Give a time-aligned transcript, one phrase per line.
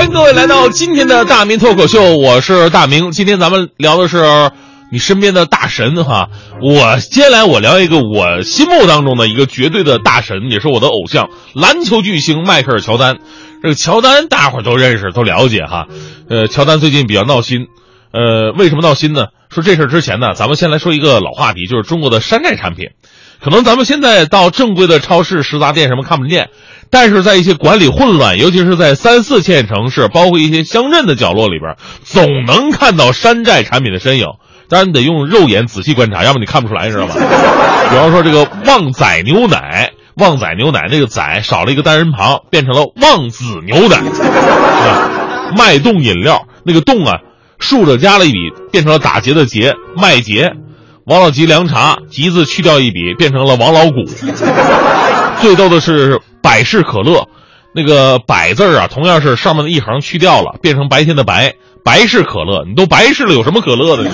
[0.00, 3.10] 欢迎各位来到今天的大明脱口秀，我是大明。
[3.10, 4.50] 今天咱们聊的是
[4.90, 6.30] 你身边的大神哈。
[6.62, 13.18] 我接下来我聊一个我心目当中的一个绝对的大神，也是我的偶像——篮球巨星迈克尔乔丹。
[13.62, 15.86] 这个乔丹大伙都认识，都了解哈。
[16.30, 17.66] 呃，乔丹最近比较闹心，
[18.10, 19.26] 呃，为什么闹心呢？
[19.50, 22.86] 说这事儿之前呢，咱们先来说一个老话题，就是中国的山寨产品。
[23.42, 26.50] 可能咱们现在到正规的超市、食杂店什么看不见，
[26.90, 34.26] 但是在一些管理混乱，尤其是在三四线城市，包括一些乡镇的角落里边，总能看到山寨产品的身影。
[34.68, 37.14] 当然你得用肉眼仔细观察，要么你看不出来，知道吗？
[37.90, 44.00] 比方说这个旺仔牛奶，旺仔牛奶那个仔少了一个单人旁，变成了旺子牛奶。
[45.56, 47.18] 脉动饮料那个动啊，
[47.58, 48.38] 竖着加了一笔，
[48.70, 50.52] 变成了打结的结，麦结。
[51.10, 54.04] 王老吉凉茶，吉字去掉一笔，变成了王老谷。
[55.42, 57.26] 最逗的是百事可乐，
[57.74, 61.54] 那个百字啊，同样是上面的一横去掉了，变成白天的白。
[61.84, 64.08] 百事可乐，你都白事了，有什么可乐的？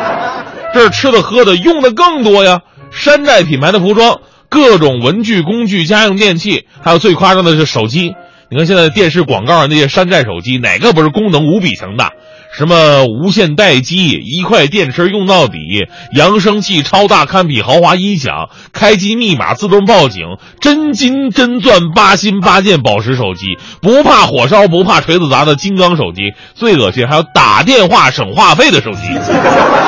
[0.74, 2.62] 这是吃的喝的，用的更多呀。
[2.90, 8.12] 山寨品牌的服装，各种文具、工具、家用电器，还有最夸张的是手机。
[8.50, 12.10] 你看现在电视广告上那些山寨手机，哪个不是功能无比强大？
[12.52, 28.98] 什么无线待机，一块电池用到底，扬声器超大堪比豪华音响，开机密码自动报警，真金真钻八心八箭宝石手机，不怕火烧不怕锤子砸的金刚手机，最恶心还有打电话省话费的手机。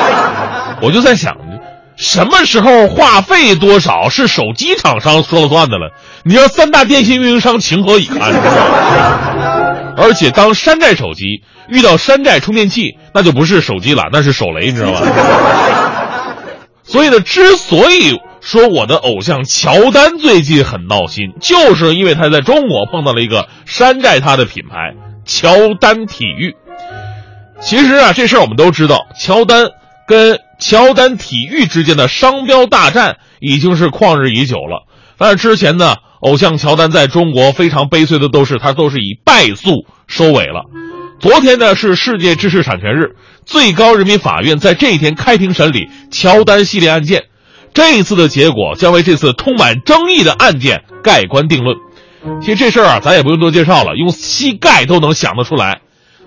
[0.81, 1.37] 我就在想，
[1.95, 5.91] 什么时候话费多少是手机厂商说了算的了？
[6.23, 8.33] 你让三大电信运营商情何以堪？
[9.97, 11.43] 而且当山寨手机。
[11.67, 15.01] 遇到山寨充电器，那就不是手机了，那是手雷，你知道吗？
[16.85, 24.93] 所以呢，之所以说我的偶像乔丹最近很闹心，就是因为他在中国碰到了一个山寨他的品牌——
[25.25, 26.55] 乔丹体育。
[27.59, 29.69] 其实啊，这事儿我们都知道，乔丹
[30.07, 34.85] 跟乔丹体育之间的商标大战已经是旷日已久了。
[35.17, 35.95] 但是之前呢，
[36.25, 40.65] 偶像乔丹在中国非常悲催的都是他都是以败诉收尾了。
[41.19, 43.15] 昨天呢是世界知识产权日，
[43.45, 47.25] 最高人民法院在这一天开庭审理乔丹系列案件，
[47.75, 51.77] 这一次的结果将为这次充满争议的案件盖棺定论。
[52.41, 55.81] 其实这事儿啊，咱也不用多介绍了，用膝盖都能想得出来。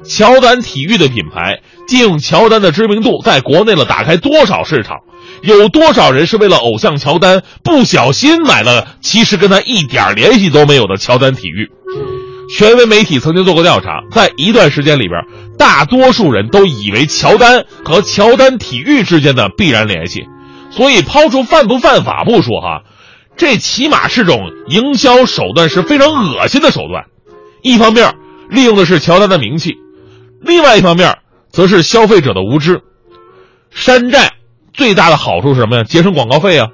[0.05, 1.59] 乔丹体育的品牌
[1.89, 4.99] 借用乔丹的知名度，在国内了打开多少市场？
[5.43, 11.69] 有多少人是为了偶像乔丹不小心买了，其实跟他一点联系都没有的乔丹体育？
[12.57, 15.21] 权威媒体曾经做过调查，在一段时间里边，
[15.59, 20.25] 大多数人都以为乔丹和乔丹体育之间的必然联系，
[20.71, 22.83] 所以抛出犯不犯法不说哈，
[23.37, 27.05] 这起码是种营销手段，是非常恶心的手段。
[27.63, 28.15] 一方面
[28.49, 29.75] 利用的是乔丹的名气，
[30.41, 31.19] 另外一方面
[31.53, 32.83] 则是消费者的无知。
[33.71, 34.33] 山寨
[34.73, 35.85] 最大的好处是什么呀？
[35.85, 36.69] 节省广告费啊！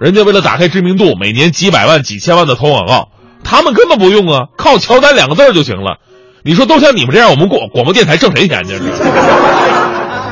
[0.00, 3.08] 人家为了打开知名度，每年几百万、几千万的投广告。
[3.44, 5.98] 他们根本不用啊，靠乔丹两个字就行了。
[6.42, 8.78] 你说都像你们这样，我们广广播电台挣谁钱去？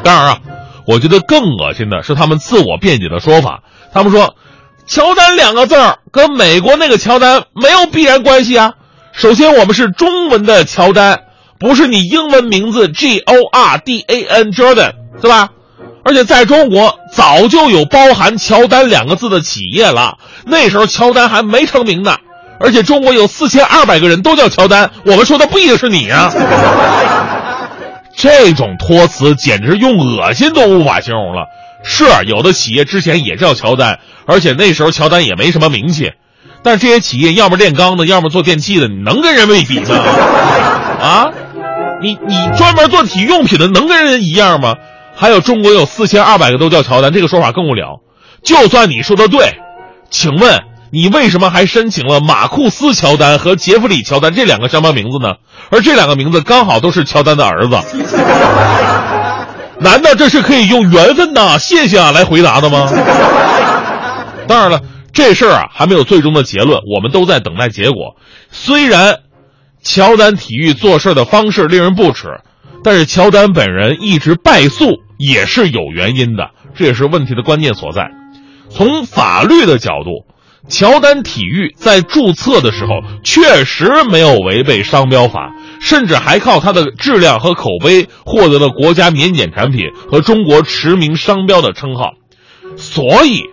[0.04, 0.38] 当然啊，
[0.86, 3.62] 我觉得更恶心的是他们自我辩解的说法。
[3.92, 4.36] 他们说，
[4.86, 5.74] 乔丹两个字
[6.12, 8.74] 跟美国那个乔丹没有必然关系啊。
[9.12, 11.24] 首先，我们是中文的乔丹，
[11.58, 15.50] 不是你英文名字 G O R D A N Jordan 是吧？
[16.04, 22.16] 而且在中国早就有包含乔丹两个字的企业了，那时候乔丹还没成名呢。
[22.60, 26.32] 而且中国有四千二百个人都叫乔丹，我们说的不一定是你呀。
[28.16, 31.46] 这种托词简直用恶心都无法形容了。
[31.84, 36.12] 是有的企业之前也叫乔丹，而且那时候乔丹也没什么名气，
[36.62, 39.96] 但这些企业要么炼钢的，要么做电器的，你能跟人们比吗？
[41.00, 41.30] 啊，
[42.06, 44.74] 你你专门做体育用品的，能跟人一样吗？
[45.16, 48.00] 还有中国有四千二百个都叫乔丹，这个说法更无聊。
[48.44, 49.58] 就算你说的对，
[50.08, 50.62] 请问？
[50.92, 55.34] 你为什么还申请了马库斯·乔丹和杰弗里·乔丹这两个商标名字呢？
[55.68, 57.76] 而这两个名字刚好都是乔丹的儿子，
[59.80, 62.88] 难道这是可以用缘分呐、谢谢啊来回答的吗？
[64.46, 64.80] 当然了，
[65.12, 68.14] 这事儿啊还没有最终的结论，我们都在等待结果。
[68.52, 69.16] 虽然
[69.86, 72.40] 乔丹体育做事的方式令人不齿，
[72.82, 78.10] 但是乔丹本人一直败诉也是有原因的，这也是问题的关键所在。
[78.68, 80.26] 从法律的角度。
[80.68, 92.14] 乔丹体育在注册的时候确实没有违背商标法，甚至还靠它的质量和口碑获得了国家免检产品和中国驰名商标的称号。
[92.74, 93.44] 所以，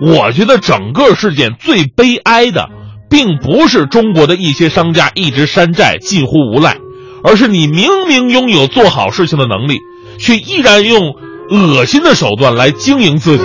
[0.00, 2.68] 我觉得整个事件最悲哀的，
[3.10, 6.78] 并不是中国的一些商家一直山寨近乎无赖，
[7.24, 9.78] 而是你明明拥有做好事情的能力，
[10.18, 11.16] 却依然用
[11.50, 13.44] 恶心的手段来经营自己。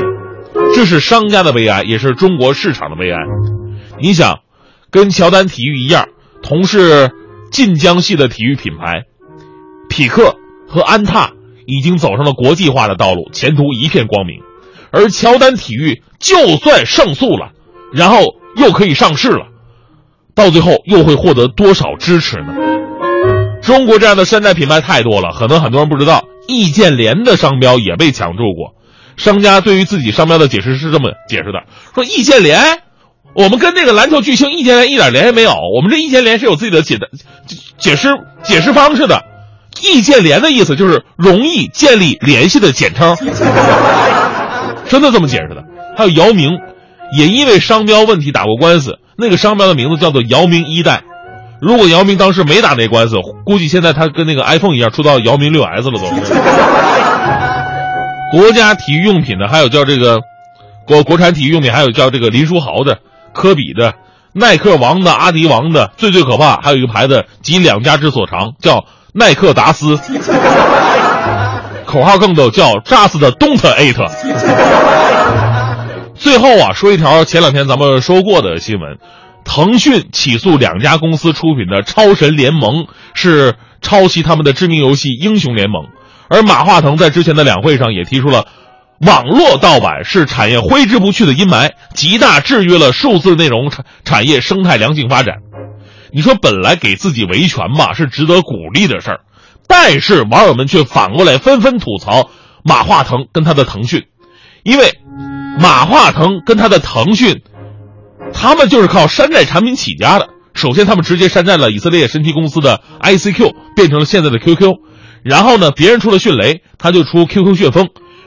[0.74, 3.18] 这是商家的悲哀，也是中国市场的悲哀。
[4.00, 4.40] 你想，
[4.92, 6.08] 跟乔丹体育一样，
[6.42, 7.12] 同是
[7.52, 9.04] 晋江系的体育品牌，
[9.90, 10.36] 匹克
[10.68, 11.32] 和安踏
[11.66, 14.42] 已经走上了国际化的道路，前途一片光明。
[14.92, 17.52] 而乔丹体育就算胜诉了，
[17.92, 19.48] 然后又可以上市了，
[20.36, 22.54] 到最后又会获得多少支持呢？
[23.62, 28.76] 中国这样的山寨品牌太多了，可能很多人不知道，易建联的商标也被抢注过。
[29.18, 31.64] 商家对于自己商标的解释是这么解释的：
[31.96, 32.60] 说易建联，
[33.34, 37.08] 我们跟那个篮球巨星易建联一点联系没有，我们这易建联是有自己的解的
[37.78, 38.10] 解释
[38.44, 39.24] 解释方式的。
[39.82, 43.16] 易建联的意思就是容易建立联系的简称，
[44.88, 45.64] 真的这么解释的。
[45.98, 46.52] 还有姚明，
[47.18, 51.04] 也因为商标问题打过官司，那个商标的名字叫做姚明一代。
[51.62, 53.16] 如果姚明当时没打那官司，
[53.46, 56.06] 估计现在他跟那个 iPhone 一样出到姚明六 S 了都。
[58.32, 60.20] 国家体育用品的，还有叫这个
[60.86, 63.00] 国国产体育用品，还有叫这个林书豪的、
[63.34, 63.94] 科比的、
[64.34, 68.84] 耐克王的、阿迪王的，最最可怕，还有一个牌子集两家之所长，叫
[69.14, 69.98] 耐克达斯，
[71.86, 73.96] 口号更逗，叫扎斯的 Don't Eat。
[76.16, 78.98] 最后啊，说一条前两天咱们说过的新闻：
[79.44, 82.84] 腾讯起诉两家公司出品的《超神联盟》
[83.14, 85.84] 是抄袭他们的知名游戏《英雄联盟》。
[86.28, 88.48] 而马化腾在之前的两会上也提出了，
[89.00, 95.36] 网络盗版是产业挥之不去的阴霾，极大制约了数字内容产产业生态良性发展。
[96.12, 99.20] 你说本来给自己维权吧是值得鼓励的事儿，
[99.68, 102.30] 但是网友们却反过来纷纷吐槽
[102.64, 104.06] 马化腾跟他的腾讯，
[104.64, 104.98] 因为
[105.60, 107.42] 马化腾跟他的腾讯，
[108.34, 110.28] 他们就是靠山寨产品起家的。
[110.54, 114.74] 首先，他们直接山寨了以色列神奇公司的 ICQ，变成了现在的 QQ。
[115.24, 117.86] 然后呢，别人出了迅雷，他就出 QQ 旋风；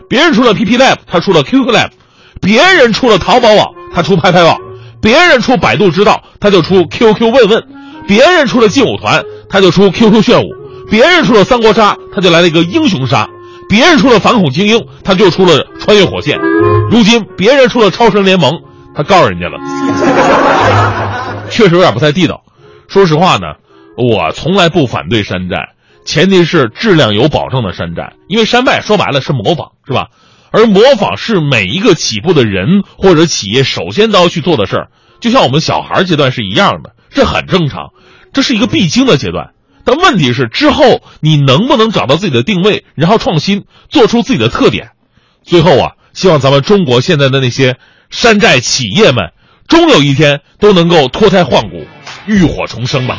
[0.08, 1.90] 别人出了 PP Lab，他出了 QQ Lab；
[2.40, 4.56] 别人出了淘宝网，他出拍拍网；
[5.00, 7.60] 别人出百度知道，他就出 QQ 问问；
[8.06, 10.46] 别人出了劲舞团，他就出 QQ 炫舞；
[10.90, 13.26] 别人出了三国杀，他就来了一个英雄杀；
[13.68, 16.38] 别人出了反恐精英，他就出了穿越火线。
[16.90, 18.52] 如今别人出了超神联盟，
[18.94, 19.58] 他告诉人家了，
[21.50, 22.42] 确实有点不太地道。
[22.88, 23.46] 说实话呢，
[23.96, 25.56] 我从来不反对山寨。
[26.04, 30.06] 前提是质量有保证的山寨，因为山寨说白了是模仿，是吧？
[30.50, 34.88] 而模仿是每一个起步的人或者企业首先都要去做的事儿，
[35.20, 37.90] 就像我们小孩阶段是一样的，这很正常，
[38.32, 39.50] 这是一个必经的阶段。
[39.84, 44.90] 但问题是之后你能不能找到自己的定位，然后创新，做出自己的特点？
[45.42, 47.76] 最后啊，希望咱们中国现在的那些
[48.10, 49.32] 山寨企业们，
[49.66, 51.86] 终有一天都能够脱胎换骨，
[52.26, 53.18] 浴火重生吧。